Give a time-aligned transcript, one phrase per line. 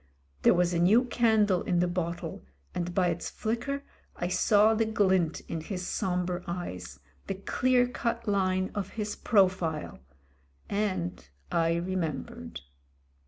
[0.41, 3.83] There was a new candle in the bottle, and by its flicker
[4.15, 9.99] I saw the glint in his sombre eyes, the clear cut line of his profile.
[10.67, 12.61] And I remembered.